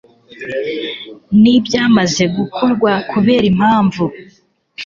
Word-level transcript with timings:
n 1.41 1.43
ibyamaze 1.55 2.23
gukorwa 2.37 2.91
kubera 3.11 3.45
impamvu 3.53 4.03